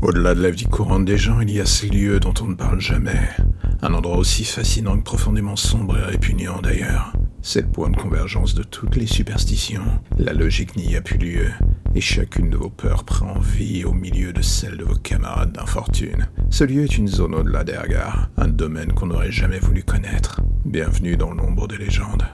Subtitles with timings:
[0.00, 2.54] Au-delà de la vie courante des gens, il y a ce lieu dont on ne
[2.54, 3.18] parle jamais.
[3.82, 7.12] Un endroit aussi fascinant que profondément sombre et répugnant d'ailleurs.
[7.42, 9.82] C'est le point de convergence de toutes les superstitions.
[10.16, 11.50] La logique n'y a plus lieu,
[11.96, 16.28] et chacune de vos peurs prend vie au milieu de celle de vos camarades d'infortune.
[16.48, 20.40] Ce lieu est une zone au-delà des regards, un domaine qu'on n'aurait jamais voulu connaître.
[20.64, 22.24] Bienvenue dans l'ombre des légendes.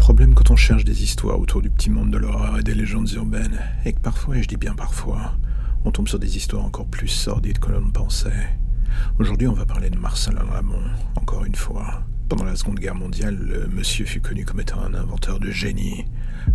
[0.00, 3.12] Problème quand on cherche des histoires autour du petit monde de l'horreur et des légendes
[3.12, 5.36] urbaines est que parfois, et je dis bien parfois,
[5.84, 8.48] on tombe sur des histoires encore plus sordides que l'on ne pensait.
[9.18, 10.82] Aujourd'hui, on va parler de Marcelin Lamont,
[11.16, 12.02] encore une fois.
[12.30, 16.06] Pendant la Seconde Guerre mondiale, le monsieur fut connu comme étant un inventeur de génie,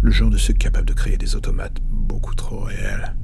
[0.02, 3.16] le genre de ceux capables de créer des automates beaucoup trop réels.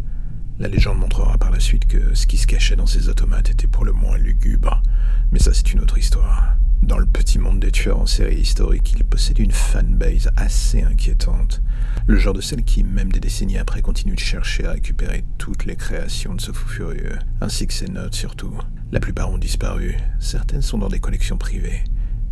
[0.59, 3.67] La légende montrera par la suite que ce qui se cachait dans ces automates était
[3.67, 4.83] pour le moins lugubre,
[5.31, 6.55] mais ça c'est une autre histoire.
[7.01, 11.59] Le petit monde des tueurs en série historique, il possède une fanbase assez inquiétante.
[12.05, 15.65] Le genre de celle qui, même des décennies après, continue de chercher à récupérer toutes
[15.65, 18.55] les créations de ce fou furieux, ainsi que ses notes surtout.
[18.91, 21.83] La plupart ont disparu, certaines sont dans des collections privées,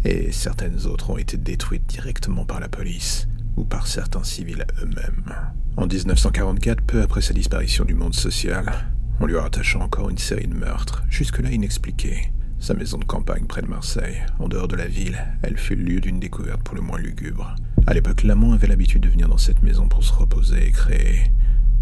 [0.06, 3.28] et certaines autres ont été détruites directement par la police,
[3.58, 5.34] ou par certains civils eux-mêmes.
[5.78, 8.72] En 1944, peu après sa disparition du monde social,
[9.20, 12.32] on lui rattacha encore une série de meurtres, jusque-là inexpliqués.
[12.60, 15.84] Sa maison de campagne près de Marseille, en dehors de la ville, elle fut le
[15.84, 17.56] lieu d'une découverte pour le moins lugubre.
[17.88, 21.32] À l'époque, l'amant avait l'habitude de venir dans cette maison pour se reposer et créer,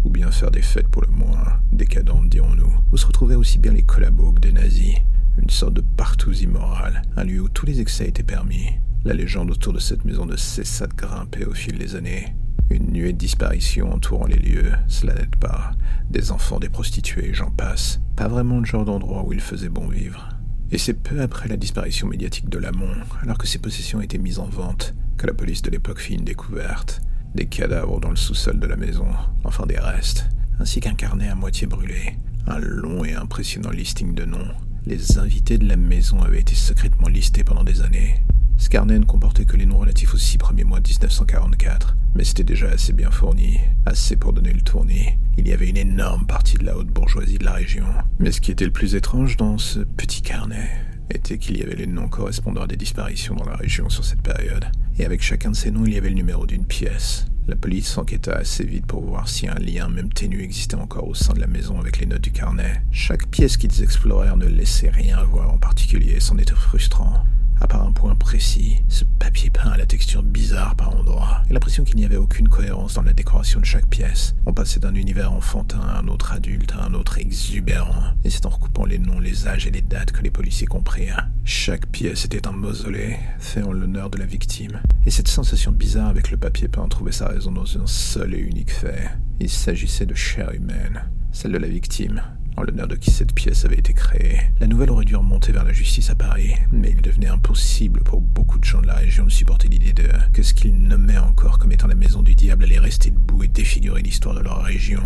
[0.04, 3.72] ou bien faire des fêtes pour le moins décadentes, dirons-nous, où se retrouvaient aussi bien
[3.72, 4.94] les collabos que des nazis,
[5.42, 8.68] une sorte de partouze immoral, un lieu où tous les excès étaient permis.
[9.04, 12.34] La légende autour de cette maison ne cessa de grimper au fil des années.
[12.70, 15.72] Une nuée de disparitions entourant les lieux, cela n'aide pas.
[16.08, 18.00] Des enfants, des prostituées, j'en passe.
[18.14, 20.28] Pas vraiment le genre d'endroit où il faisait bon vivre.
[20.70, 24.38] Et c'est peu après la disparition médiatique de Lamont, alors que ses possessions étaient mises
[24.38, 27.00] en vente, que la police de l'époque fit une découverte.
[27.34, 29.06] Des cadavres dans le sous-sol de la maison,
[29.44, 30.28] enfin des restes,
[30.60, 34.48] ainsi qu'un carnet à moitié brûlé, un long et impressionnant listing de noms.
[34.84, 38.22] Les invités de la maison avaient été secrètement listés pendant des années.
[38.58, 42.24] Ce carnet ne comportait que les noms relatifs aux six premiers mois de 1944, mais
[42.24, 45.06] c'était déjà assez bien fourni, assez pour donner le tournis.
[45.38, 47.84] Il y avait une énorme partie de la haute bourgeoisie de la région.
[48.18, 50.68] Mais ce qui était le plus étrange dans ce petit carnet
[51.10, 54.20] était qu'il y avait les noms correspondant à des disparitions dans la région sur cette
[54.20, 54.66] période.
[54.98, 57.26] Et avec chacun de ces noms, il y avait le numéro d'une pièce.
[57.46, 61.14] La police s'enquêta assez vite pour voir si un lien, même ténu, existait encore au
[61.14, 62.82] sein de la maison avec les notes du carnet.
[62.90, 67.24] Chaque pièce qu'ils explorèrent ne laissait rien voir en particulier, c'en était frustrant
[67.60, 71.17] à part un point précis, ce papier peint à la texture bizarre par endroits,
[71.48, 74.34] et l'impression qu'il n'y avait aucune cohérence dans la décoration de chaque pièce.
[74.46, 78.46] On passait d'un univers enfantin à un autre adulte, à un autre exubérant, et c'est
[78.46, 81.28] en recoupant les noms, les âges et les dates que les policiers comprirent.
[81.44, 86.08] Chaque pièce était un mausolée, fait en l'honneur de la victime, et cette sensation bizarre
[86.08, 89.10] avec le papier peint trouvait sa raison dans un seul et unique fait.
[89.40, 92.22] Il s'agissait de chair humaine, celle de la victime,
[92.58, 94.40] en l'honneur de qui cette pièce avait été créée.
[94.58, 98.20] La nouvelle aurait dû remonter vers la justice à Paris, mais il devenait impossible pour
[98.20, 101.60] beaucoup de gens de la région de supporter l'idée de que ce qu'ils nommaient encore
[101.60, 105.02] comme étant la maison du diable allait rester debout et défigurer l'histoire de leur région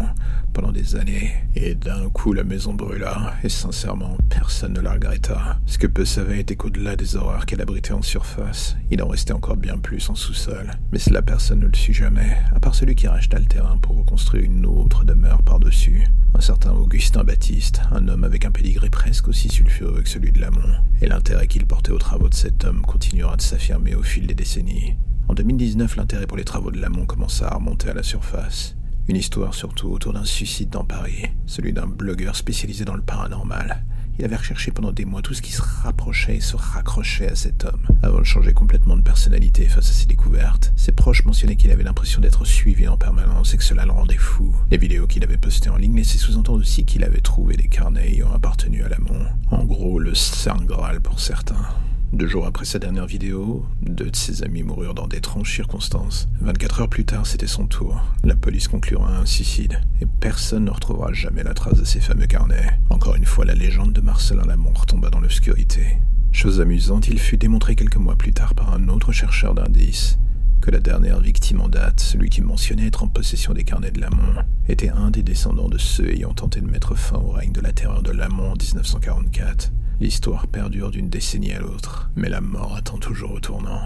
[0.52, 1.32] pendant des années.
[1.54, 5.58] Et d'un coup, la maison brûla, et sincèrement, personne ne la regretta.
[5.66, 9.32] Ce que peu savaient était qu'au-delà des horreurs qu'elle abritait en surface, il en restait
[9.32, 10.70] encore bien plus en sous-sol.
[10.92, 13.96] Mais cela, personne ne le sut jamais, à part celui qui racheta le terrain pour
[13.96, 16.04] reconstruire une autre demeure par-dessus.
[16.34, 20.40] Un certain Augustin Baptiste, un homme avec un pédigré presque aussi sulfureux que celui de
[20.40, 20.60] Lamont,
[21.00, 24.34] et l'intérêt qu'il portait aux travaux de cet homme continuera de s'affirmer au fil des
[24.34, 24.96] décennies.
[25.28, 28.76] En 2019, l'intérêt pour les travaux de Lamont commença à remonter à la surface.
[29.08, 33.82] Une histoire surtout autour d'un suicide dans Paris, celui d'un blogueur spécialisé dans le paranormal,
[34.18, 37.34] il avait recherché pendant des mois tout ce qui se rapprochait et se raccrochait à
[37.34, 40.72] cet homme, avant de changer complètement de personnalité face à ses découvertes.
[40.76, 44.16] Ses proches mentionnaient qu'il avait l'impression d'être suivi en permanence et que cela le rendait
[44.16, 44.54] fou.
[44.70, 48.12] Les vidéos qu'il avait postées en ligne laissaient sous-entendre aussi qu'il avait trouvé des carnets
[48.12, 49.26] ayant appartenu à l'amont.
[49.50, 51.66] En gros, le Saint Graal pour certains.
[52.12, 56.28] Deux jours après sa dernière vidéo, deux de ses amis moururent dans d'étranges circonstances.
[56.42, 58.04] 24 heures plus tard, c'était son tour.
[58.22, 62.26] La police conclura un suicide, et personne ne retrouvera jamais la trace de ces fameux
[62.26, 62.78] carnets.
[62.90, 66.00] Encore une fois, la légende de Marcelin Lamont retomba dans l'obscurité.
[66.32, 70.18] Chose amusante, il fut démontré quelques mois plus tard par un autre chercheur d'indices
[70.60, 74.00] que la dernière victime en date, celui qui mentionnait être en possession des carnets de
[74.00, 77.60] Lamont, était un des descendants de ceux ayant tenté de mettre fin au règne de
[77.60, 79.72] la terreur de Lamont en 1944.
[80.02, 83.80] L'histoire perdure d'une décennie à l'autre, mais la mort attend toujours au tournant.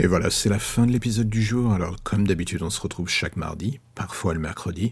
[0.00, 1.72] Et voilà, c'est la fin de l'épisode du jour.
[1.72, 4.90] Alors, comme d'habitude, on se retrouve chaque mardi, parfois le mercredi.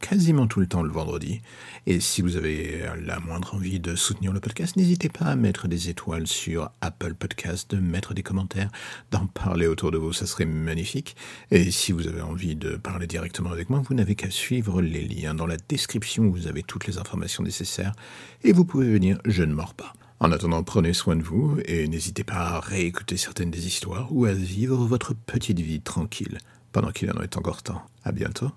[0.00, 1.40] Quasiment tout le temps le vendredi.
[1.86, 5.68] Et si vous avez la moindre envie de soutenir le podcast, n'hésitez pas à mettre
[5.68, 8.70] des étoiles sur Apple Podcast, de mettre des commentaires,
[9.10, 11.16] d'en parler autour de vous, ça serait magnifique.
[11.50, 15.06] Et si vous avez envie de parler directement avec moi, vous n'avez qu'à suivre les
[15.06, 17.94] liens dans la description vous avez toutes les informations nécessaires
[18.42, 19.92] et vous pouvez venir, je ne mords pas.
[20.20, 24.24] En attendant, prenez soin de vous et n'hésitez pas à réécouter certaines des histoires ou
[24.24, 26.38] à vivre votre petite vie tranquille
[26.72, 27.82] pendant qu'il en est encore temps.
[28.04, 28.50] À bientôt.